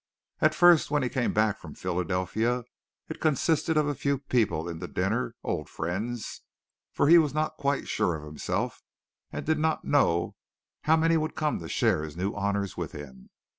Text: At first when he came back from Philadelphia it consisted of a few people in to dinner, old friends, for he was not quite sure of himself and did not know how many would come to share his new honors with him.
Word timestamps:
At 0.39 0.55
first 0.55 0.89
when 0.89 1.03
he 1.03 1.09
came 1.09 1.31
back 1.31 1.59
from 1.59 1.75
Philadelphia 1.75 2.63
it 3.07 3.21
consisted 3.21 3.77
of 3.77 3.87
a 3.87 3.93
few 3.93 4.17
people 4.17 4.67
in 4.67 4.79
to 4.79 4.87
dinner, 4.87 5.35
old 5.43 5.69
friends, 5.69 6.41
for 6.91 7.07
he 7.07 7.19
was 7.19 7.35
not 7.35 7.55
quite 7.57 7.87
sure 7.87 8.15
of 8.15 8.23
himself 8.23 8.81
and 9.31 9.45
did 9.45 9.59
not 9.59 9.85
know 9.85 10.33
how 10.85 10.97
many 10.97 11.17
would 11.17 11.35
come 11.35 11.59
to 11.59 11.69
share 11.69 12.01
his 12.01 12.17
new 12.17 12.33
honors 12.35 12.75
with 12.75 12.93
him. 12.93 13.29